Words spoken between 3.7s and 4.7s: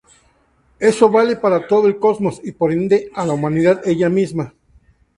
ella misma.